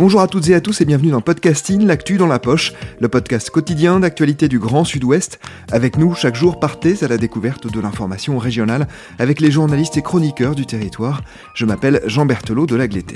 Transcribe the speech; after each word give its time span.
Bonjour 0.00 0.22
à 0.22 0.28
toutes 0.28 0.48
et 0.48 0.54
à 0.54 0.62
tous 0.62 0.80
et 0.80 0.86
bienvenue 0.86 1.10
dans 1.10 1.20
Podcasting, 1.20 1.86
l'actu 1.86 2.16
dans 2.16 2.26
la 2.26 2.38
poche, 2.38 2.72
le 3.00 3.08
podcast 3.08 3.50
quotidien 3.50 4.00
d'actualité 4.00 4.48
du 4.48 4.58
Grand 4.58 4.84
Sud-Ouest. 4.84 5.38
Avec 5.70 5.98
nous, 5.98 6.14
chaque 6.14 6.36
jour, 6.36 6.58
partez 6.58 7.04
à 7.04 7.08
la 7.08 7.18
découverte 7.18 7.70
de 7.70 7.80
l'information 7.80 8.38
régionale 8.38 8.88
avec 9.18 9.40
les 9.40 9.50
journalistes 9.50 9.98
et 9.98 10.02
chroniqueurs 10.02 10.54
du 10.54 10.64
territoire. 10.64 11.20
Je 11.54 11.66
m'appelle 11.66 12.00
Jean 12.06 12.24
Berthelot 12.24 12.64
de 12.64 12.76
Lagleté. 12.76 13.14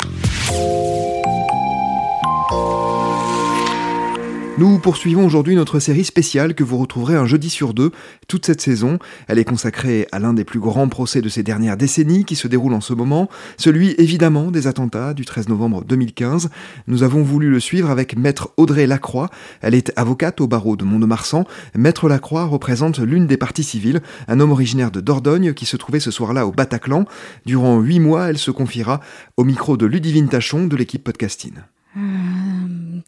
Nous 4.57 4.79
poursuivons 4.79 5.27
aujourd'hui 5.27 5.57
notre 5.57 5.81
série 5.81 6.05
spéciale 6.05 6.55
que 6.55 6.63
vous 6.63 6.79
retrouverez 6.79 7.17
un 7.17 7.27
jeudi 7.27 7.51
sur 7.51 7.75
deux 7.75 7.91
toute 8.29 8.47
cette 8.47 8.61
saison. 8.61 9.01
Elle 9.27 9.41
est 9.41 9.45
consacrée 9.45 10.07
à 10.13 10.21
l'un 10.21 10.33
des 10.33 10.45
plus 10.45 10.61
grands 10.61 10.89
procès 10.89 11.21
de 11.21 11.29
ces 11.29 11.43
dernières 11.43 11.77
décennies 11.77 12.25
qui 12.25 12.37
se 12.37 12.47
déroule 12.47 12.75
en 12.75 12.80
ce 12.80 12.93
moment, 12.93 13.29
celui 13.57 13.96
évidemment 13.99 14.52
des 14.52 14.69
attentats 14.69 15.13
du 15.13 15.24
13 15.24 15.49
novembre 15.49 15.83
2015. 15.85 16.51
Nous 16.87 17.02
avons 17.02 17.24
voulu 17.24 17.51
le 17.51 17.59
suivre 17.59 17.91
avec 17.91 18.16
maître 18.16 18.51
Audrey 18.57 18.87
Lacroix. 18.87 19.29
Elle 19.61 19.74
est 19.74 19.93
avocate 19.96 20.41
au 20.41 20.46
barreau 20.46 20.77
de 20.77 20.85
Mont-de-Marsan. 20.85 21.45
Maître 21.74 22.09
Lacroix 22.09 22.45
représente 22.45 23.01
l'une 23.01 23.27
des 23.27 23.37
parties 23.37 23.65
civiles, 23.65 24.02
un 24.29 24.39
homme 24.39 24.52
originaire 24.52 24.93
de 24.93 25.01
Dordogne 25.01 25.52
qui 25.52 25.66
se 25.66 25.77
trouvait 25.77 25.99
ce 25.99 26.13
soir-là 26.13 26.46
au 26.46 26.52
Bataclan. 26.52 27.07
Durant 27.45 27.80
huit 27.80 27.99
mois, 27.99 28.30
elle 28.30 28.39
se 28.39 28.52
confiera 28.52 29.01
au 29.37 29.43
micro 29.43 29.77
de 29.77 29.87
Ludivine 29.87 30.29
Tachon 30.29 30.68
de 30.68 30.77
l'équipe 30.77 31.02
Podcasting. 31.02 31.55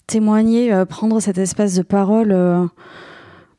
Témoigner, 0.06 0.72
euh, 0.72 0.84
prendre 0.84 1.18
cet 1.18 1.36
espace 1.36 1.74
de 1.74 1.82
parole 1.82 2.30
euh, 2.30 2.64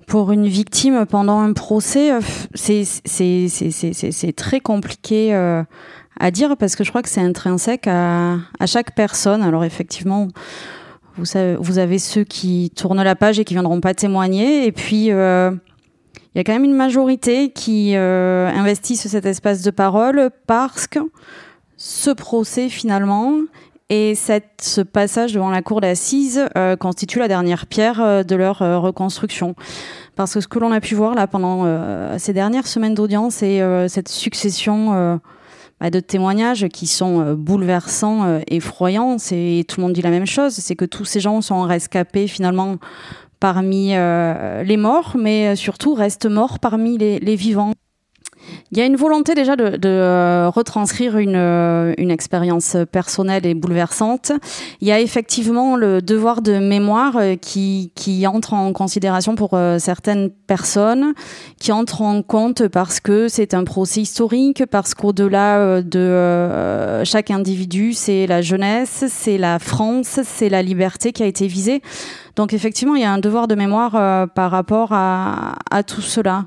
pour 0.07 0.31
une 0.31 0.47
victime 0.47 1.05
pendant 1.05 1.41
un 1.41 1.51
procès, 1.51 2.13
euh, 2.13 2.21
c'est 2.55 4.33
très 4.33 4.61
compliqué 4.61 5.33
à 5.33 6.31
dire 6.31 6.55
parce 6.55 6.77
que 6.77 6.85
je 6.85 6.89
crois 6.89 7.01
que 7.01 7.09
c'est 7.09 7.19
intrinsèque 7.19 7.87
à, 7.87 8.37
chaque 8.65 8.95
personne. 8.95 9.43
Alors 9.43 9.65
effectivement, 9.65 10.29
vous, 11.17 11.79
avez 11.79 11.99
ceux 11.99 12.23
qui 12.23 12.71
tournent 12.73 13.03
la 13.03 13.15
page 13.15 13.39
et 13.39 13.43
qui 13.43 13.53
viendront 13.53 13.81
pas 13.81 13.93
témoigner, 13.93 14.65
et 14.65 14.71
puis 14.71 15.07
il 15.07 15.11
y 15.11 16.39
a 16.39 16.43
quand 16.45 16.53
même 16.53 16.63
une 16.63 16.75
majorité 16.77 17.49
qui 17.51 17.93
investissent 17.93 19.07
cet 19.07 19.25
espace 19.25 19.63
de 19.63 19.71
parole 19.71 20.29
parce 20.47 20.87
que 20.87 20.99
ce 21.75 22.09
procès 22.09 22.69
finalement 22.69 23.33
et 23.89 24.15
cette, 24.15 24.61
ce 24.61 24.81
passage 24.81 25.33
devant 25.33 25.49
la 25.49 25.61
cour 25.61 25.79
d'assises 25.79 26.45
euh, 26.57 26.75
constitue 26.75 27.19
la 27.19 27.27
dernière 27.27 27.67
pierre 27.67 28.01
euh, 28.01 28.23
de 28.23 28.35
leur 28.35 28.61
euh, 28.61 28.79
reconstruction. 28.79 29.55
Parce 30.15 30.33
que 30.33 30.41
ce 30.41 30.47
que 30.47 30.59
l'on 30.59 30.71
a 30.71 30.81
pu 30.81 30.95
voir 30.95 31.15
là 31.15 31.27
pendant 31.27 31.63
euh, 31.63 32.17
ces 32.17 32.33
dernières 32.33 32.67
semaines 32.67 32.95
d'audience 32.95 33.43
et 33.43 33.61
euh, 33.61 33.87
cette 33.87 34.09
succession 34.09 35.19
bah, 35.79 35.89
de 35.89 35.99
témoignages 35.99 36.67
qui 36.69 36.87
sont 36.87 37.33
bouleversants, 37.33 38.39
effroyants, 38.47 39.17
c'est 39.19 39.63
tout 39.67 39.79
le 39.79 39.85
monde 39.85 39.93
dit 39.93 40.01
la 40.01 40.09
même 40.09 40.25
chose, 40.25 40.53
c'est 40.53 40.75
que 40.75 40.85
tous 40.85 41.05
ces 41.05 41.19
gens 41.19 41.39
sont 41.41 41.61
rescapés 41.61 42.27
finalement 42.27 42.77
parmi 43.39 43.89
les 43.89 44.77
morts, 44.77 45.15
mais 45.19 45.55
surtout 45.55 45.93
restent 45.93 46.25
morts 46.25 46.57
parmi 46.57 46.97
les, 46.97 47.19
les 47.19 47.35
vivants. 47.35 47.73
Il 48.71 48.77
y 48.77 48.81
a 48.81 48.85
une 48.85 48.97
volonté 48.97 49.33
déjà 49.33 49.55
de, 49.55 49.77
de 49.77 49.87
euh, 49.87 50.49
retranscrire 50.49 51.17
une, 51.17 51.37
euh, 51.37 51.93
une 51.97 52.11
expérience 52.11 52.75
personnelle 52.91 53.45
et 53.45 53.53
bouleversante. 53.53 54.33
Il 54.81 54.87
y 54.89 54.91
a 54.91 54.99
effectivement 54.99 55.77
le 55.77 56.01
devoir 56.01 56.41
de 56.41 56.59
mémoire 56.59 57.15
euh, 57.15 57.35
qui, 57.35 57.93
qui 57.95 58.27
entre 58.27 58.53
en 58.53 58.73
considération 58.73 59.35
pour 59.35 59.57
certaines 59.77 60.29
personnes, 60.29 61.13
qui 61.59 61.71
entre 61.71 62.01
en 62.01 62.21
compte 62.21 62.67
parce 62.67 62.99
que 62.99 63.29
c'est 63.29 63.53
un 63.53 63.63
procès 63.63 64.01
historique, 64.01 64.65
parce 64.69 64.93
qu'au-delà 64.93 65.81
de 65.81 67.03
chaque 67.03 67.31
individu, 67.31 67.93
c'est 67.93 68.27
la 68.27 68.41
jeunesse, 68.41 69.05
c'est 69.07 69.37
la 69.37 69.59
France, 69.59 70.19
c'est 70.23 70.49
la 70.49 70.61
liberté 70.61 71.13
qui 71.13 71.23
a 71.23 71.25
été 71.25 71.47
visée. 71.47 71.81
Donc 72.35 72.53
effectivement, 72.53 72.95
il 72.95 73.01
y 73.01 73.05
a 73.05 73.11
un 73.11 73.19
devoir 73.19 73.47
de 73.47 73.55
mémoire 73.55 74.27
par 74.29 74.51
rapport 74.51 74.89
à, 74.91 75.55
à 75.71 75.83
tout 75.83 76.01
cela. 76.01 76.45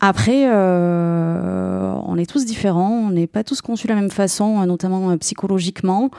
Après, 0.00 0.44
euh, 0.46 1.92
on 2.06 2.18
est 2.18 2.30
tous 2.30 2.44
différents, 2.44 3.06
on 3.08 3.10
n'est 3.10 3.26
pas 3.26 3.44
tous 3.44 3.62
conçus 3.62 3.86
de 3.86 3.94
la 3.94 4.00
même 4.00 4.10
façon, 4.10 4.60
euh, 4.60 4.66
notamment 4.66 5.10
euh, 5.10 5.16
psychologiquement. 5.16 6.10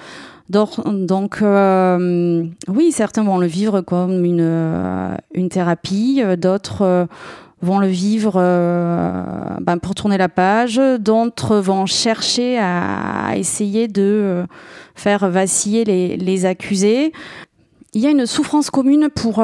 Donc, 0.49 1.41
euh, 1.41 2.45
oui, 2.67 2.91
certains 2.91 3.23
vont 3.23 3.37
le 3.37 3.47
vivre 3.47 3.81
comme 3.81 4.25
une, 4.25 4.39
euh, 4.41 5.13
une 5.35 5.49
thérapie, 5.49 6.23
d'autres 6.37 7.07
vont 7.61 7.79
le 7.79 7.87
vivre 7.87 8.33
ben, 9.61 9.77
pour 9.81 9.93
tourner 9.93 10.17
la 10.17 10.29
page, 10.29 10.79
d'autres 10.99 11.57
vont 11.57 11.85
chercher 11.85 12.57
à, 12.57 13.27
à 13.27 13.35
essayer 13.35 13.87
de 13.87 14.45
faire 14.95 15.29
vaciller 15.29 15.83
les, 15.83 16.17
les 16.17 16.45
accusés. 16.45 17.11
Il 17.93 18.01
y 18.01 18.07
a 18.07 18.11
une 18.11 18.25
souffrance 18.25 18.69
commune 18.69 19.09
pour 19.13 19.41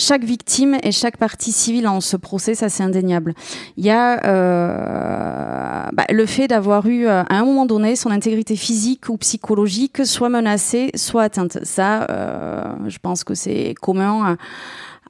chaque 0.00 0.24
victime 0.24 0.78
et 0.82 0.90
chaque 0.90 1.16
partie 1.16 1.52
civile 1.52 1.86
en 1.86 2.00
ce 2.00 2.16
procès, 2.16 2.54
ça 2.54 2.68
c'est 2.68 2.82
indéniable. 2.82 3.34
Il 3.76 3.84
y 3.84 3.90
a 3.90 4.24
euh, 4.24 5.88
bah, 5.92 6.04
le 6.10 6.26
fait 6.26 6.48
d'avoir 6.48 6.86
eu 6.86 7.06
euh, 7.06 7.22
à 7.22 7.36
un 7.36 7.44
moment 7.44 7.66
donné 7.66 7.94
son 7.94 8.10
intégrité 8.10 8.56
physique 8.56 9.08
ou 9.08 9.16
psychologique 9.18 10.04
soit 10.04 10.28
menacée, 10.30 10.90
soit 10.94 11.24
atteinte. 11.24 11.58
Ça, 11.62 12.06
euh, 12.10 12.64
je 12.88 12.98
pense 12.98 13.24
que 13.24 13.34
c'est 13.34 13.74
commun 13.80 14.36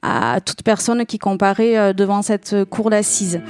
à, 0.01 0.35
à 0.35 0.41
toute 0.41 0.63
personne 0.63 1.05
qui 1.05 1.17
comparaît 1.19 1.77
euh, 1.77 1.93
devant 1.93 2.21
cette 2.21 2.65
cour 2.65 2.89
d'assises. 2.89 3.41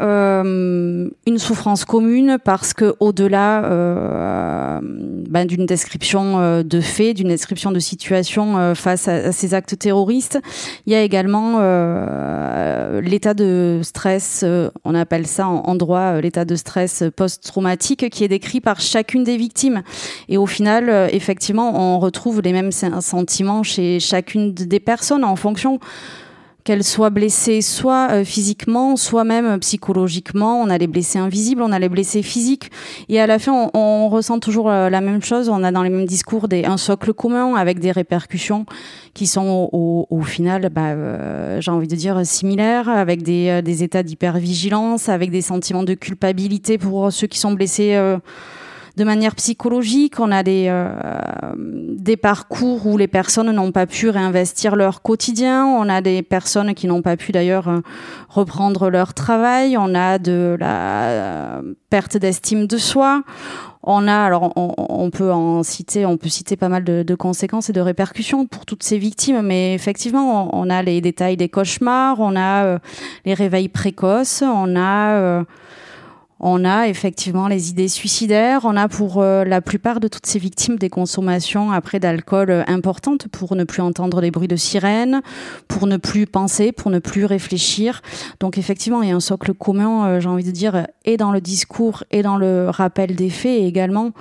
Euh, 0.00 1.08
une 1.26 1.38
souffrance 1.38 1.84
commune 1.84 2.38
parce 2.44 2.72
que 2.72 2.94
au-delà 3.00 3.64
euh, 3.64 4.80
ben, 4.82 5.46
d'une 5.46 5.66
description 5.66 6.38
euh, 6.38 6.62
de 6.62 6.80
faits, 6.80 7.16
d'une 7.16 7.28
description 7.28 7.72
de 7.72 7.78
situation 7.78 8.74
face 8.74 9.08
à, 9.08 9.32
ces 9.32 9.54
actes 9.54 9.78
terroristes, 9.78 10.40
il 10.86 10.92
y 10.92 10.96
a 10.96 11.02
également 11.02 11.58
l'état 13.00 13.34
de 13.34 13.80
stress, 13.82 14.44
on 14.84 14.94
appelle 14.94 15.26
ça 15.26 15.46
en, 15.46 15.74
droit 15.74 16.20
l'état 16.20 16.44
de 16.44 16.56
stress 16.56 17.04
post-traumatique 17.14 18.10
qui 18.10 18.24
est 18.24 18.28
décrit 18.28 18.60
par 18.60 18.80
chacune 18.80 19.24
des 19.24 19.36
victimes. 19.36 19.82
Et 20.28 20.36
au 20.36 20.46
final, 20.46 21.08
effectivement, 21.12 21.94
on 21.94 21.98
retrouve 21.98 22.40
les 22.40 22.52
mêmes 22.52 22.72
sentiments 22.72 23.62
chez 23.62 24.00
chacune 24.00 24.52
des 24.52 24.80
personnes 24.80 25.24
en 25.24 25.36
fonction 25.36 25.78
qu'elle 26.68 26.84
soit 26.84 27.08
blessée 27.08 27.62
soit 27.62 28.08
euh, 28.10 28.24
physiquement, 28.24 28.96
soit 28.96 29.24
même 29.24 29.58
psychologiquement. 29.58 30.60
On 30.60 30.68
a 30.68 30.76
les 30.76 30.86
blessés 30.86 31.18
invisibles, 31.18 31.62
on 31.62 31.72
a 31.72 31.78
les 31.78 31.88
blessés 31.88 32.20
physiques. 32.20 32.70
Et 33.08 33.18
à 33.18 33.26
la 33.26 33.38
fin, 33.38 33.70
on, 33.72 34.10
ressent 34.10 34.38
toujours 34.38 34.68
euh, 34.68 34.90
la 34.90 35.00
même 35.00 35.22
chose. 35.22 35.48
On 35.48 35.64
a 35.64 35.72
dans 35.72 35.82
les 35.82 35.88
mêmes 35.88 36.04
discours 36.04 36.46
des, 36.46 36.66
un 36.66 36.76
socle 36.76 37.14
commun 37.14 37.54
avec 37.54 37.78
des 37.78 37.90
répercussions 37.90 38.66
qui 39.14 39.26
sont 39.26 39.70
au, 39.72 40.22
final, 40.24 40.68
bah, 40.70 40.88
euh, 40.88 41.58
j'ai 41.62 41.70
envie 41.70 41.88
de 41.88 41.96
dire, 41.96 42.20
similaires, 42.26 42.90
avec 42.90 43.22
des, 43.22 43.62
des 43.62 43.82
états 43.82 44.02
d'hypervigilance, 44.02 45.08
avec 45.08 45.30
des 45.30 45.40
sentiments 45.40 45.84
de 45.84 45.94
culpabilité 45.94 46.76
pour 46.76 47.10
ceux 47.10 47.28
qui 47.28 47.38
sont 47.38 47.52
blessés 47.52 47.98
de 48.98 49.04
manière 49.04 49.34
psychologique. 49.34 50.20
On 50.20 50.30
a 50.30 50.42
des, 50.42 50.70
des 51.56 52.16
parcours 52.16 52.86
où 52.86 52.98
les 52.98 53.08
personnes 53.08 53.50
n'ont 53.50 53.72
pas 53.72 53.86
pu 53.86 54.10
réinvestir 54.10 54.76
leur 54.76 55.02
quotidien. 55.02 55.64
On 55.66 55.88
a 55.88 56.00
des 56.00 56.22
personnes 56.22 56.74
qui 56.74 56.86
n'ont 56.86 57.02
pas 57.02 57.16
pu 57.16 57.32
d'ailleurs 57.32 57.70
reprendre 58.28 58.90
leur 58.90 59.14
travail. 59.14 59.76
On 59.78 59.94
a 59.94 60.18
de 60.18 60.56
la 60.58 61.62
perte 61.90 62.16
d'estime 62.16 62.66
de 62.66 62.76
soi. 62.76 63.22
On 63.90 64.08
a, 64.08 64.14
alors 64.14 64.52
on, 64.56 65.10
peut 65.10 65.32
en 65.32 65.62
citer, 65.62 66.04
on 66.04 66.16
peut 66.16 66.28
citer 66.28 66.56
pas 66.56 66.68
mal 66.68 66.84
de, 66.84 67.14
conséquences 67.14 67.70
et 67.70 67.72
de 67.72 67.80
répercussions 67.80 68.44
pour 68.46 68.66
toutes 68.66 68.82
ces 68.82 68.98
victimes, 68.98 69.40
mais 69.40 69.72
effectivement, 69.72 70.50
on, 70.52 70.68
a 70.68 70.82
les 70.82 71.00
détails 71.00 71.36
des 71.36 71.48
cauchemars, 71.48 72.20
on 72.20 72.36
a 72.36 72.64
euh, 72.64 72.78
les 73.24 73.34
réveils 73.34 73.68
précoces, 73.68 74.42
on 74.42 74.76
a 74.76 75.12
euh, 75.12 75.44
on 76.40 76.64
a 76.64 76.86
effectivement 76.86 77.48
les 77.48 77.70
idées 77.70 77.88
suicidaires. 77.88 78.60
On 78.64 78.76
a 78.76 78.88
pour 78.88 79.20
euh, 79.20 79.44
la 79.44 79.60
plupart 79.60 80.00
de 80.00 80.08
toutes 80.08 80.26
ces 80.26 80.38
victimes 80.38 80.76
des 80.76 80.88
consommations 80.88 81.72
après 81.72 81.98
d'alcool 81.98 82.50
euh, 82.50 82.62
importantes 82.66 83.28
pour 83.28 83.56
ne 83.56 83.64
plus 83.64 83.82
entendre 83.82 84.20
les 84.20 84.30
bruits 84.30 84.48
de 84.48 84.56
sirène, 84.56 85.22
pour 85.66 85.86
ne 85.86 85.96
plus 85.96 86.26
penser, 86.26 86.70
pour 86.72 86.90
ne 86.90 87.00
plus 87.00 87.24
réfléchir. 87.24 88.02
Donc 88.40 88.56
effectivement, 88.56 89.02
il 89.02 89.08
y 89.08 89.12
a 89.12 89.16
un 89.16 89.20
socle 89.20 89.52
commun, 89.52 90.06
euh, 90.06 90.20
j'ai 90.20 90.28
envie 90.28 90.44
de 90.44 90.50
dire, 90.50 90.86
et 91.04 91.16
dans 91.16 91.32
le 91.32 91.40
discours 91.40 92.04
et 92.10 92.22
dans 92.22 92.36
le 92.36 92.68
rappel 92.70 93.16
des 93.16 93.30
faits 93.30 93.62
également 93.62 94.12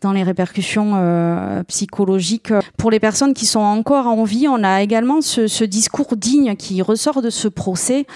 dans 0.00 0.12
les 0.12 0.22
répercussions 0.22 0.92
euh, 0.94 1.62
psychologiques. 1.64 2.52
Pour 2.76 2.90
les 2.90 3.00
personnes 3.00 3.34
qui 3.34 3.46
sont 3.46 3.60
encore 3.60 4.06
en 4.06 4.24
vie, 4.24 4.48
on 4.48 4.64
a 4.64 4.82
également 4.82 5.20
ce, 5.20 5.46
ce 5.46 5.64
discours 5.64 6.16
digne 6.16 6.56
qui 6.56 6.82
ressort 6.82 7.22
de 7.22 7.30
ce 7.30 7.48
procès 7.48 8.06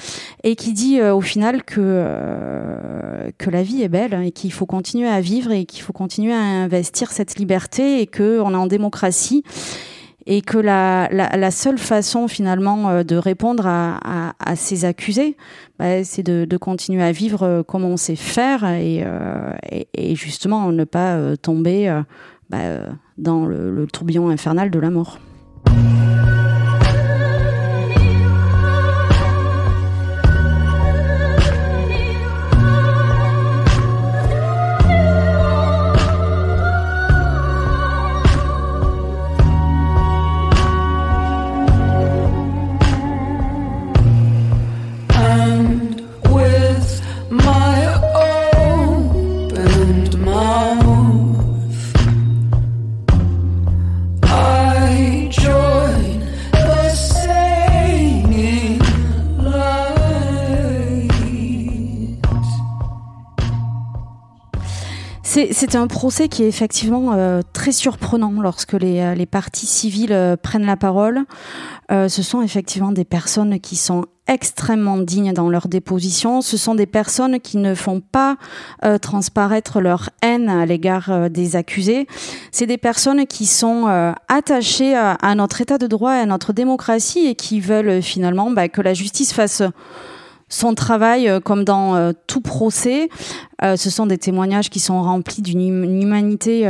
et 0.42 0.56
qui 0.56 0.72
dit 0.72 1.00
euh, 1.00 1.14
au 1.14 1.20
final 1.20 1.62
que, 1.62 1.80
euh, 1.80 3.30
que 3.38 3.50
la 3.50 3.62
vie 3.62 3.82
est 3.82 3.88
belle 3.88 4.14
et 4.24 4.32
qu'il 4.32 4.52
faut 4.52 4.66
continuer 4.66 5.08
à 5.08 5.20
vivre 5.20 5.52
et 5.52 5.64
qu'il 5.64 5.82
faut 5.82 5.92
continuer 5.92 6.32
à 6.32 6.40
investir 6.40 7.12
cette 7.12 7.36
liberté 7.36 8.00
et 8.00 8.06
qu'on 8.06 8.52
est 8.52 8.56
en 8.56 8.66
démocratie 8.66 9.44
et 10.26 10.40
que 10.40 10.58
la, 10.58 11.08
la, 11.10 11.36
la, 11.36 11.50
seule 11.50 11.78
façon 11.78 12.28
finalement 12.28 12.88
euh, 12.88 13.02
de 13.02 13.16
répondre 13.16 13.66
à, 13.66 13.98
à, 14.02 14.34
à 14.38 14.56
ces 14.56 14.84
accusés, 14.84 15.36
bah, 15.78 16.02
c'est 16.04 16.22
de, 16.22 16.44
de, 16.44 16.56
continuer 16.56 17.02
à 17.02 17.12
vivre 17.12 17.42
euh, 17.42 17.62
comme 17.62 17.84
on 17.84 17.96
sait 17.96 18.16
faire 18.16 18.64
et, 18.64 19.02
euh, 19.04 19.52
et, 19.70 19.88
et 19.94 20.14
justement 20.14 20.70
ne 20.72 20.84
pas 20.84 21.36
tomber 21.36 22.02
bah, 22.50 22.58
dans 23.18 23.46
le, 23.46 23.70
le 23.70 23.86
tourbillon 23.86 24.28
infernal 24.28 24.70
de 24.70 24.78
la 24.78 24.90
mort. 24.90 25.18
C'est 65.34 65.74
un 65.74 65.88
procès 65.88 66.28
qui 66.28 66.44
est 66.44 66.48
effectivement 66.48 67.14
euh, 67.14 67.40
très 67.52 67.72
surprenant 67.72 68.40
lorsque 68.40 68.74
les, 68.74 69.00
euh, 69.00 69.14
les 69.16 69.26
parties 69.26 69.66
civiles 69.66 70.12
euh, 70.12 70.36
prennent 70.36 70.64
la 70.64 70.76
parole. 70.76 71.24
Ce 71.90 72.22
sont 72.22 72.40
effectivement 72.40 72.92
des 72.92 73.04
personnes 73.04 73.60
qui 73.60 73.76
sont 73.76 74.06
extrêmement 74.26 74.96
dignes 74.96 75.34
dans 75.34 75.50
leur 75.50 75.68
déposition. 75.68 76.40
Ce 76.40 76.56
sont 76.56 76.74
des 76.74 76.86
personnes 76.86 77.40
qui 77.40 77.58
ne 77.58 77.74
font 77.74 78.00
pas 78.00 78.36
transparaître 79.02 79.82
leur 79.82 80.08
haine 80.22 80.48
à 80.48 80.64
l'égard 80.64 81.28
des 81.28 81.56
accusés. 81.56 82.06
C'est 82.52 82.66
des 82.66 82.78
personnes 82.78 83.26
qui 83.26 83.44
sont 83.44 84.14
attachées 84.28 84.96
à, 84.96 85.12
à, 85.12 85.34
notre 85.34 85.60
état 85.60 85.76
de 85.76 85.86
droit 85.86 86.16
et 86.16 86.20
à 86.20 86.26
notre 86.26 86.54
démocratie 86.54 87.26
et 87.26 87.34
qui 87.34 87.60
veulent 87.60 88.00
finalement 88.00 88.50
bah, 88.50 88.68
que 88.68 88.80
la 88.80 88.94
justice 88.94 89.34
fasse 89.34 89.62
son 90.48 90.74
travail 90.74 91.28
euh, 91.28 91.40
comme 91.40 91.64
dans 91.64 91.96
euh, 91.96 92.12
tout 92.26 92.40
procès. 92.40 93.08
Euh, 93.62 93.76
ce 93.76 93.90
sont 93.90 94.06
des 94.06 94.18
témoignages 94.18 94.70
qui 94.70 94.80
sont 94.80 95.02
remplis 95.02 95.42
d'une 95.42 95.60
humanité 96.02 96.62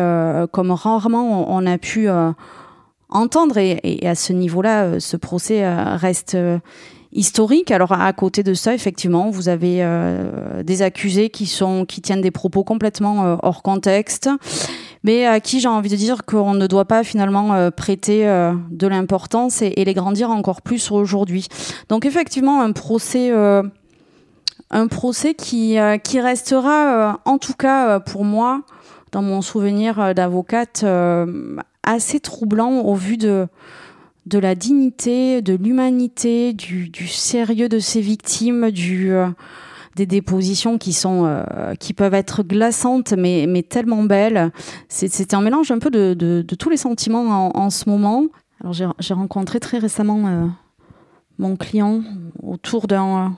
comme 0.53 0.71
rarement 0.71 1.53
on, 1.53 1.67
a 1.67 1.79
pu 1.79 2.09
entendre 3.09 3.59
et, 3.59 3.81
et, 3.82 4.09
à 4.09 4.15
ce 4.15 4.32
niveau-là, 4.32 5.00
ce 5.00 5.17
procès 5.17 5.67
reste 5.97 6.37
historique. 7.12 7.71
Alors 7.71 7.93
à 7.93 8.12
côté 8.12 8.43
de 8.43 8.55
ça, 8.55 8.75
effectivement, 8.75 9.31
vous 9.31 9.49
avez 9.49 9.85
des 10.62 10.82
accusés 10.82 11.31
qui 11.31 11.47
sont 11.47 11.85
qui 11.85 12.00
tiennent 12.00 12.20
des 12.20 12.31
propos 12.31 12.65
complètement 12.65 13.38
hors 13.43 13.62
contexte 13.62 14.29
mais 15.05 15.27
à 15.27 15.39
qui 15.39 15.61
j'ai 15.61 15.69
envie 15.69 15.91
de 15.91 15.97
dire 15.97 16.25
qu'on 16.25 16.55
ne 16.55 16.67
doit 16.67 16.87
pas 16.87 17.05
finalement 17.05 17.55
euh, 17.55 17.71
prêter 17.71 18.27
euh, 18.27 18.53
de 18.71 18.89
l'importance 18.89 19.62
et, 19.62 19.85
les 19.85 19.95
grandir 19.95 20.31
encore 20.31 20.62
plus 20.62 20.91
aujourd'hui. 20.91 21.47
Donc 21.91 22.06
effectivement, 22.06 22.62
un 22.62 22.73
procès 22.73 23.31
euh, 23.31 23.62
un 24.71 24.89
procès 24.89 25.35
qui, 25.35 25.77
qui 26.03 26.21
restera, 26.21 27.21
en 27.27 27.39
tout 27.39 27.53
cas 27.53 28.01
pour 28.01 28.25
moi, 28.25 28.62
dans 29.12 29.23
mon 29.23 29.41
souvenir 29.41 30.15
d'avocate, 30.15 30.85
assez 31.85 32.19
troublant 32.19 32.81
au 32.81 32.95
vu 32.95 33.17
de, 33.17 33.47
de 34.27 34.39
la 34.39 34.56
dignité, 34.56 35.43
de 35.43 35.55
l'humanité, 35.55 36.55
du, 36.55 36.89
du, 36.89 37.06
sérieux 37.06 37.69
de 37.69 37.79
ces 37.79 38.01
victimes, 38.01 38.71
du, 38.73 39.12
des 39.96 40.06
dépositions 40.06 40.79
qui 40.79 40.93
sont 40.93 41.25
euh, 41.25 41.75
qui 41.79 41.93
peuvent 41.94 42.14
être 42.14 42.43
glaçantes 42.43 43.12
mais 43.12 43.46
mais 43.49 43.62
tellement 43.62 44.02
belles. 44.02 44.50
C'était 44.88 45.35
un 45.35 45.41
mélange 45.41 45.70
un 45.70 45.79
peu 45.79 45.91
de, 45.91 46.14
de, 46.14 46.43
de 46.46 46.55
tous 46.55 46.70
les 46.70 46.76
sentiments 46.76 47.26
en, 47.29 47.50
en 47.58 47.70
ce 47.70 47.88
moment. 47.88 48.26
Alors 48.61 48.73
j'ai 48.73 49.14
rencontré 49.14 49.61
très 49.61 49.79
récemment 49.79 50.26
euh, 50.26 50.46
mon 51.38 51.56
client 51.56 52.02
autour 52.43 52.87
d'un 52.87 53.37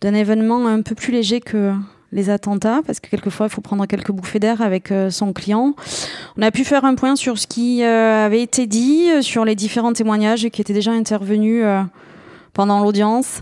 d'un 0.00 0.14
événement 0.14 0.66
un 0.66 0.82
peu 0.82 0.94
plus 0.94 1.12
léger 1.12 1.40
que 1.40 1.72
les 2.14 2.28
attentats, 2.28 2.82
parce 2.86 3.00
que 3.00 3.08
quelquefois 3.08 3.46
il 3.46 3.48
faut 3.48 3.62
prendre 3.62 3.86
quelques 3.86 4.12
bouffées 4.12 4.38
d'air 4.38 4.60
avec 4.60 4.92
euh, 4.92 5.08
son 5.08 5.32
client. 5.32 5.74
On 6.36 6.42
a 6.42 6.50
pu 6.50 6.62
faire 6.62 6.84
un 6.84 6.94
point 6.94 7.16
sur 7.16 7.38
ce 7.38 7.46
qui 7.46 7.82
euh, 7.82 8.26
avait 8.26 8.42
été 8.42 8.66
dit, 8.66 9.08
sur 9.22 9.46
les 9.46 9.54
différents 9.54 9.94
témoignages 9.94 10.46
qui 10.50 10.60
étaient 10.60 10.74
déjà 10.74 10.92
intervenus 10.92 11.62
euh, 11.64 11.82
pendant 12.52 12.80
l'audience. 12.80 13.40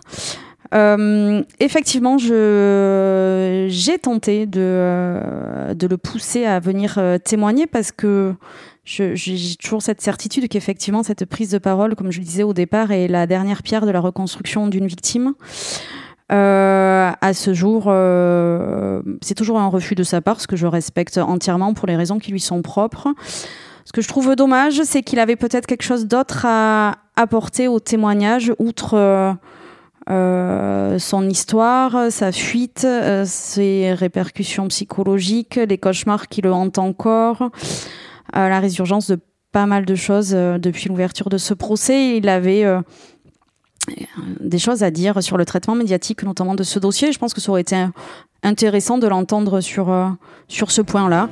Euh, 0.72 1.42
effectivement, 1.58 2.16
j'ai 2.18 3.98
tenté 3.98 4.46
de 4.46 4.60
euh, 4.60 5.74
de 5.74 5.86
le 5.86 5.96
pousser 5.96 6.44
à 6.44 6.60
venir 6.60 6.94
euh, 6.98 7.18
témoigner 7.18 7.66
parce 7.66 7.90
que 7.90 8.34
j'ai 8.84 9.56
toujours 9.56 9.82
cette 9.82 10.00
certitude 10.00 10.48
qu'effectivement 10.48 11.02
cette 11.02 11.24
prise 11.24 11.50
de 11.50 11.58
parole, 11.58 11.94
comme 11.96 12.10
je 12.10 12.18
le 12.20 12.24
disais 12.24 12.42
au 12.42 12.54
départ, 12.54 12.92
est 12.92 13.08
la 13.08 13.26
dernière 13.26 13.62
pierre 13.62 13.84
de 13.84 13.90
la 13.90 14.00
reconstruction 14.00 14.68
d'une 14.68 14.86
victime. 14.86 15.34
Euh, 16.32 17.10
à 17.20 17.34
ce 17.34 17.54
jour, 17.54 17.84
euh, 17.88 19.02
c'est 19.20 19.34
toujours 19.34 19.58
un 19.58 19.66
refus 19.66 19.96
de 19.96 20.04
sa 20.04 20.20
part, 20.20 20.40
ce 20.40 20.46
que 20.46 20.56
je 20.56 20.66
respecte 20.66 21.18
entièrement 21.18 21.74
pour 21.74 21.88
les 21.88 21.96
raisons 21.96 22.18
qui 22.18 22.30
lui 22.30 22.40
sont 22.40 22.62
propres. 22.62 23.08
Ce 23.84 23.92
que 23.92 24.00
je 24.00 24.08
trouve 24.08 24.36
dommage, 24.36 24.80
c'est 24.84 25.02
qu'il 25.02 25.18
avait 25.18 25.36
peut-être 25.36 25.66
quelque 25.66 25.82
chose 25.82 26.06
d'autre 26.06 26.46
à 26.46 26.98
apporter 27.16 27.66
au 27.66 27.80
témoignage, 27.80 28.52
outre 28.58 28.94
euh, 28.94 29.32
son 30.10 31.28
histoire, 31.28 32.10
sa 32.10 32.32
fuite, 32.32 32.84
euh, 32.84 33.24
ses 33.26 33.92
répercussions 33.94 34.68
psychologiques, 34.68 35.56
les 35.56 35.78
cauchemars 35.78 36.28
qui 36.28 36.42
le 36.42 36.52
hantent 36.52 36.78
encore, 36.78 37.42
euh, 38.36 38.48
la 38.48 38.60
résurgence 38.60 39.10
de 39.10 39.18
pas 39.52 39.66
mal 39.66 39.84
de 39.84 39.94
choses 39.94 40.32
euh, 40.34 40.58
depuis 40.58 40.88
l'ouverture 40.88 41.28
de 41.28 41.38
ce 41.38 41.54
procès. 41.54 42.16
Il 42.16 42.28
avait 42.28 42.64
euh, 42.64 42.80
des 44.40 44.58
choses 44.58 44.82
à 44.82 44.90
dire 44.90 45.22
sur 45.22 45.36
le 45.36 45.44
traitement 45.44 45.74
médiatique, 45.74 46.22
notamment 46.22 46.54
de 46.54 46.62
ce 46.62 46.78
dossier. 46.78 47.12
Je 47.12 47.18
pense 47.18 47.34
que 47.34 47.40
ça 47.40 47.50
aurait 47.50 47.62
été 47.62 47.84
intéressant 48.42 48.98
de 48.98 49.08
l'entendre 49.08 49.60
sur, 49.60 50.16
sur 50.48 50.70
ce 50.70 50.82
point-là. 50.82 51.28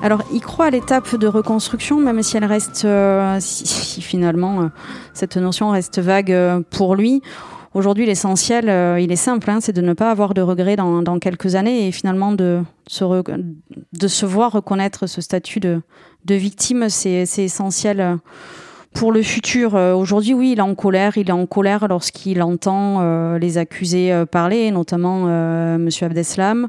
Alors, 0.00 0.22
il 0.32 0.40
croit 0.40 0.66
à 0.66 0.70
l'étape 0.70 1.16
de 1.16 1.26
reconstruction, 1.26 1.98
même 1.98 2.22
si 2.22 2.36
elle 2.36 2.44
reste, 2.44 2.84
euh, 2.84 3.36
si, 3.40 4.00
finalement 4.00 4.62
euh, 4.62 4.68
cette 5.12 5.36
notion 5.36 5.70
reste 5.70 5.98
vague 5.98 6.30
euh, 6.30 6.60
pour 6.70 6.94
lui. 6.94 7.20
Aujourd'hui, 7.74 8.06
l'essentiel, 8.06 8.64
il 9.00 9.12
est 9.12 9.16
simple, 9.16 9.50
hein, 9.50 9.58
c'est 9.60 9.74
de 9.74 9.82
ne 9.82 9.92
pas 9.92 10.10
avoir 10.10 10.34
de 10.34 10.40
regrets 10.40 10.76
dans, 10.76 11.02
dans, 11.02 11.18
quelques 11.18 11.54
années 11.54 11.86
et 11.86 11.92
finalement 11.92 12.32
de 12.32 12.62
se, 12.86 13.04
de 13.04 14.08
se 14.08 14.24
voir 14.24 14.52
reconnaître 14.52 15.06
ce 15.06 15.20
statut 15.20 15.60
de, 15.60 15.82
de 16.24 16.34
victime, 16.34 16.88
c'est 16.88 17.26
essentiel 17.36 18.18
pour 18.94 19.12
le 19.12 19.22
futur. 19.22 19.74
Aujourd'hui, 19.74 20.32
oui, 20.32 20.52
il 20.52 20.58
est 20.58 20.62
en 20.62 20.74
colère. 20.74 21.18
Il 21.18 21.28
est 21.28 21.32
en 21.32 21.46
colère 21.46 21.86
lorsqu'il 21.88 22.42
entend 22.42 23.36
les 23.36 23.58
accusés 23.58 24.24
parler, 24.32 24.70
notamment 24.70 25.26
Monsieur 25.78 26.06
Abdeslam. 26.06 26.68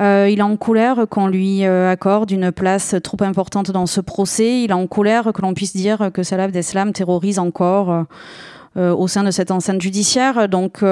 Euh, 0.00 0.28
il 0.30 0.38
est 0.38 0.42
en 0.42 0.56
colère 0.56 1.06
qu'on 1.10 1.26
lui 1.26 1.64
euh, 1.64 1.90
accorde 1.90 2.30
une 2.30 2.52
place 2.52 2.94
trop 3.02 3.16
importante 3.22 3.70
dans 3.70 3.86
ce 3.86 4.00
procès. 4.00 4.62
Il 4.62 4.70
est 4.70 4.74
en 4.74 4.86
colère 4.86 5.32
que 5.32 5.42
l'on 5.42 5.54
puisse 5.54 5.74
dire 5.74 6.10
que 6.12 6.22
Salah 6.22 6.44
Abdeslam 6.44 6.92
terrorise 6.92 7.38
encore 7.38 8.04
euh, 8.76 8.94
au 8.94 9.08
sein 9.08 9.24
de 9.24 9.30
cette 9.30 9.50
enceinte 9.50 9.80
judiciaire. 9.80 10.48
Donc, 10.48 10.84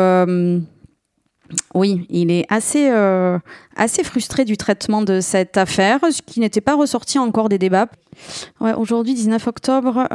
oui, 1.75 2.05
il 2.11 2.33
est 2.33 2.45
assez, 2.49 2.91
assez 3.77 4.03
frustré 4.03 4.45
du 4.45 4.57
traitement 4.57 5.03
de 5.03 5.21
cette 5.21 5.57
affaire, 5.57 6.01
ce 6.11 6.21
qui 6.21 6.41
n'était 6.41 6.61
pas 6.61 6.75
ressorti 6.75 7.21
encore 7.21 7.49
des 7.49 7.59
débats. 7.59 7.87
Ouais, 8.61 8.73
Aujourd'hui, 8.73 9.15
19 9.15 9.47
octobre, 9.47 10.09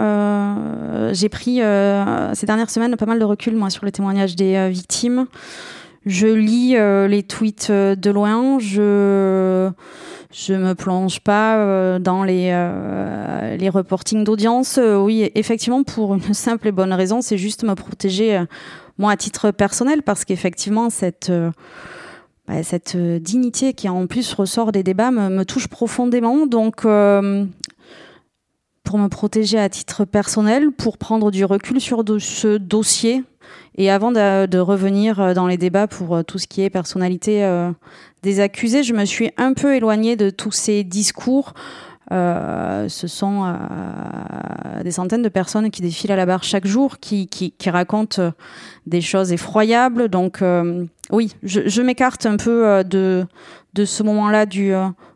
j'ai 1.14 1.30
pris 1.30 1.62
ces 2.34 2.46
dernières 2.46 2.70
semaines 2.70 2.98
pas 2.98 3.06
mal 3.06 3.20
de 3.20 3.24
recul 3.24 3.58
sur 3.70 3.86
les 3.86 3.94
témoignages 3.94 4.36
des 4.36 4.70
victimes. 4.70 5.28
Je 6.06 6.28
lis 6.28 6.76
euh, 6.76 7.08
les 7.08 7.22
tweets 7.24 7.70
euh, 7.70 7.96
de 7.96 8.10
loin. 8.10 8.58
Je 8.60 9.70
je 10.34 10.54
me 10.54 10.74
plonge 10.74 11.20
pas 11.20 11.58
euh, 11.58 12.00
dans 12.00 12.24
les 12.24 12.50
les 13.58 13.70
reportings 13.70 14.24
d'audience. 14.24 14.80
oui, 14.82 15.30
effectivement, 15.36 15.84
pour 15.84 16.16
une 16.16 16.34
simple 16.34 16.70
et 16.70 16.72
bonne 16.72 16.94
raison, 16.94 17.22
c'est 17.22 17.38
juste 17.38 17.64
me 17.64 17.76
protéger 17.76 18.44
moi 18.98 19.12
à 19.12 19.18
titre 19.18 19.52
personnel 19.52 20.02
parce 20.04 20.26
qu'effectivement 20.26 20.90
cette 20.90 21.32
bah, 22.48 22.64
cette 22.64 22.98
dignité 22.98 23.74
qui 23.74 23.88
en 23.90 24.08
plus 24.08 24.34
ressort 24.34 24.72
des 24.72 24.84
débats 24.84 25.12
me, 25.12 25.30
me 25.30 25.46
touche 25.46 25.68
profondément. 25.68 26.48
Donc 26.48 26.82
pour 28.84 28.98
me 28.98 29.08
protéger 29.08 29.60
à 29.60 29.70
titre 29.70 30.06
personnel, 30.06 30.72
pour 30.72 30.98
prendre 30.98 31.30
du 31.30 31.46
recul 31.46 31.80
sur 31.80 32.04
ce 32.20 32.58
dossier 32.58 33.24
et 33.76 33.90
avant 33.90 34.12
de, 34.12 34.58
revenir 34.58 35.20
euh, 35.20 35.34
dans 35.34 35.48
les 35.48 35.58
débats 35.58 35.88
pour 35.88 36.16
euh, 36.16 36.24
tout 36.24 36.38
ce 36.38 36.48
qui 36.48 36.62
est 36.62 36.70
personnalité 36.70 37.44
euh, 37.44 37.72
des 38.24 38.40
accusés, 38.40 38.84
je 38.84 38.94
me 38.94 39.06
suis 39.06 39.32
un 39.38 39.54
peu 39.54 39.76
éloignée 39.76 40.16
de 40.16 40.30
tous 40.30 40.52
ces 40.52 40.84
discours. 40.84 41.54
ce 42.12 43.08
sont 43.08 43.56
des 44.84 44.92
centaines 44.92 45.24
de 45.24 45.30
personnes 45.30 45.72
qui 45.72 45.82
défilent 45.82 46.12
à 46.12 46.16
la 46.16 46.26
barre 46.26 46.44
chaque 46.44 46.68
jour, 46.68 47.00
qui, 47.00 47.28
qui, 47.28 47.70
racontent 47.70 48.34
des 48.86 49.02
choses 49.02 49.32
effroyables. 49.32 50.10
Donc 50.10 50.44
oui, 51.10 51.34
je, 51.42 51.62
je 51.66 51.82
m'écarte 51.82 52.26
un 52.26 52.38
peu 52.38 52.84
de, 52.84 53.26
de 53.74 53.86
ce 53.86 54.04
moment-là 54.04 54.46
du, 54.46 54.74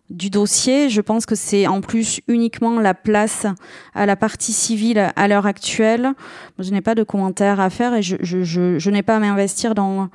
du 0.10 0.30
dossier. 0.30 0.90
Je 0.90 1.02
pense 1.02 1.26
que 1.26 1.36
c'est 1.36 1.68
en 1.68 1.82
plus 1.82 2.22
uniquement 2.28 2.80
la 2.80 2.94
place 2.94 3.46
à 3.94 4.06
la 4.06 4.16
partie 4.16 4.54
civile 4.54 5.12
à 5.16 5.28
l'heure 5.28 5.46
actuelle. 5.46 6.14
Je 6.60 6.72
n'ai 6.72 6.82
pas 6.82 6.96
de 6.96 7.04
commentaires 7.04 7.60
à 7.60 7.70
faire 7.70 7.94
et 7.94 8.02
je, 8.02 8.18
je, 8.22 8.44
je, 8.44 8.80
je 8.80 8.90
n'ai 8.90 9.04
pas 9.04 9.16
à 9.16 9.20
m'investir 9.20 9.76
dans, 9.76 10.10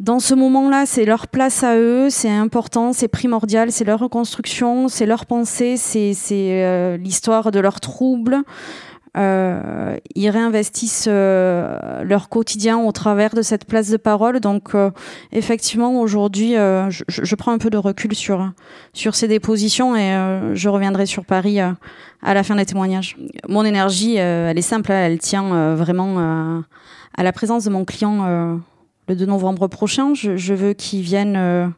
dans 0.00 0.18
ce 0.18 0.34
moment-là. 0.34 0.86
C'est 0.86 1.04
leur 1.04 1.28
place 1.28 1.62
à 1.62 1.76
eux, 1.76 2.10
c'est 2.10 2.30
important, 2.30 2.92
c'est 2.92 3.08
primordial, 3.08 3.72
c'est 3.72 3.84
leur 3.84 4.00
reconstruction, 4.00 4.88
c'est 4.88 5.06
leur 5.06 5.26
pensée, 5.26 5.76
c'est 5.76 6.14
euh, 6.32 6.96
l'histoire 6.96 7.50
de 7.50 7.60
leurs 7.60 7.80
troubles. 7.80 8.42
Euh, 9.16 9.96
ils 10.14 10.28
réinvestissent 10.28 11.08
euh, 11.08 12.04
leur 12.04 12.28
quotidien 12.28 12.78
au 12.78 12.92
travers 12.92 13.32
de 13.34 13.40
cette 13.40 13.64
place 13.64 13.88
de 13.88 13.96
parole. 13.96 14.40
Donc, 14.40 14.74
euh, 14.74 14.90
effectivement, 15.32 16.00
aujourd'hui, 16.00 16.52
je, 16.52 17.34
prends 17.34 17.52
un 17.52 17.58
peu 17.58 17.70
de 17.70 17.78
recul 17.78 18.14
sur 18.14 18.52
sur 18.92 19.14
ces 19.14 19.28
dépositions 19.28 19.96
et 19.96 20.54
je 20.54 20.68
reviendrai 20.68 21.06
sur 21.06 21.24
Paris 21.24 21.60
à 21.60 21.76
la 22.22 22.42
fin 22.42 22.56
des 22.56 22.66
témoignages. 22.66 23.16
Mon 23.48 23.64
énergie, 23.64 24.16
elle 24.16 24.58
est 24.58 24.62
simple, 24.62 24.92
hein, 24.92 25.06
elle 25.06 25.18
tient 25.18 25.74
vraiment 25.74 26.62
à 27.16 27.22
la 27.22 27.32
présence 27.32 27.64
de 27.64 27.70
mon 27.70 27.84
client 27.84 28.58
le 29.08 29.16
2 29.16 29.26
novembre 29.26 29.68
prochain. 29.68 30.14
Je, 30.14 30.36
je 30.36 30.54
veux 30.54 30.72
qu'il 30.72 31.02
vienne 31.02 31.72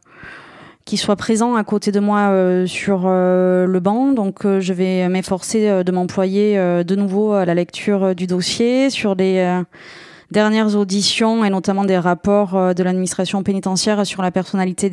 qui 0.89 0.97
soit 0.97 1.15
présent 1.15 1.53
à 1.53 1.63
côté 1.63 1.91
de 1.91 1.99
moi 1.99 2.31
euh, 2.31 2.65
sur 2.65 3.03
euh, 3.05 3.67
le 3.67 3.79
banc. 3.79 4.11
Donc, 4.11 4.43
euh, 4.43 4.59
je 4.59 4.73
vais 4.73 5.07
m'efforcer 5.07 5.83
de 5.83 5.91
m'employer 5.91 6.57
de 6.57 6.95
nouveau 6.95 7.33
à 7.33 7.45
la 7.45 7.53
lecture 7.53 8.15
du 8.15 8.25
dossier 8.25 8.89
sur 8.89 9.13
les 9.13 9.61
dernières 10.31 10.75
auditions 10.75 11.45
et 11.45 11.51
notamment 11.51 11.85
des 11.85 11.99
rapports 11.99 12.73
de 12.73 12.83
l'administration 12.83 13.43
pénitentiaire 13.43 14.03
sur 14.03 14.23
la 14.23 14.31
personnalité 14.31 14.89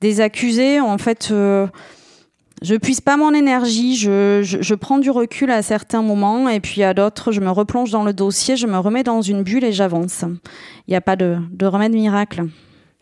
des, 0.00 0.20
accusés. 0.22 0.80
En 0.80 0.96
fait, 0.96 1.28
je 1.30 2.76
puise 2.76 3.02
pas 3.02 3.18
mon 3.18 3.34
énergie, 3.34 3.96
je, 3.96 4.74
prends 4.74 4.98
du 4.98 5.10
recul 5.10 5.50
à 5.50 5.60
certains 5.60 6.00
moments 6.00 6.48
et 6.48 6.60
puis 6.60 6.82
à 6.82 6.94
d'autres, 6.94 7.32
je 7.32 7.40
me 7.40 7.50
replonge 7.50 7.90
dans 7.90 8.02
le 8.02 8.14
dossier, 8.14 8.56
je 8.56 8.66
me 8.66 8.78
remets 8.78 9.02
dans 9.02 9.20
une 9.20 9.42
bulle 9.42 9.64
et 9.64 9.72
j'avance. 9.72 10.24
Il 10.88 10.92
n'y 10.92 10.96
a 10.96 11.02
pas 11.02 11.16
de 11.16 11.66
remède 11.66 11.92
miracle. 11.92 12.46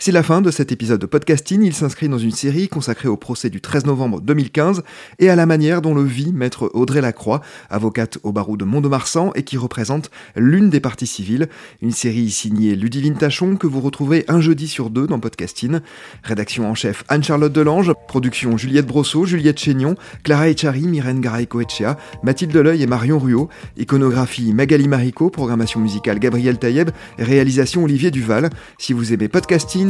C'est 0.02 0.12
la 0.12 0.22
fin 0.22 0.40
de 0.40 0.50
cet 0.50 0.72
épisode 0.72 0.98
de 0.98 1.04
podcasting. 1.04 1.62
Il 1.62 1.74
s'inscrit 1.74 2.08
dans 2.08 2.16
une 2.16 2.30
série 2.30 2.68
consacrée 2.68 3.06
au 3.06 3.18
procès 3.18 3.50
du 3.50 3.60
13 3.60 3.84
novembre 3.84 4.22
2015 4.22 4.82
et 5.18 5.28
à 5.28 5.36
la 5.36 5.44
manière 5.44 5.82
dont 5.82 5.94
le 5.94 6.02
vit 6.02 6.32
maître 6.32 6.70
Audrey 6.72 7.02
Lacroix, 7.02 7.42
avocate 7.68 8.16
au 8.22 8.32
barreau 8.32 8.56
de 8.56 8.64
Mont-de-Marsan 8.64 9.30
et 9.34 9.42
qui 9.42 9.58
représente 9.58 10.10
l'une 10.36 10.70
des 10.70 10.80
parties 10.80 11.06
civiles. 11.06 11.50
Une 11.82 11.90
série 11.90 12.30
signée 12.30 12.76
Ludivine 12.76 13.18
Tachon 13.18 13.56
que 13.56 13.66
vous 13.66 13.82
retrouvez 13.82 14.24
un 14.28 14.40
jeudi 14.40 14.68
sur 14.68 14.88
deux 14.88 15.06
dans 15.06 15.20
podcasting. 15.20 15.80
Rédaction 16.22 16.70
en 16.70 16.74
chef 16.74 17.04
Anne-Charlotte 17.08 17.52
Delange, 17.52 17.92
production 18.08 18.56
Juliette 18.56 18.86
Brosseau, 18.86 19.26
Juliette 19.26 19.58
Chénion, 19.58 19.96
Clara 20.24 20.48
Echari, 20.48 20.86
Myrène 20.86 21.20
Garay-Coetchea, 21.20 21.98
Mathilde 22.22 22.52
Deleuil 22.52 22.82
et 22.82 22.86
Marion 22.86 23.18
Ruot, 23.18 23.50
iconographie 23.76 24.54
Magali 24.54 24.88
Marico, 24.88 25.28
programmation 25.28 25.78
musicale 25.78 26.20
Gabriel 26.20 26.58
Taïeb, 26.58 26.88
réalisation 27.18 27.84
Olivier 27.84 28.10
Duval. 28.10 28.48
Si 28.78 28.94
vous 28.94 29.12
aimez 29.12 29.28
podcasting, 29.28 29.89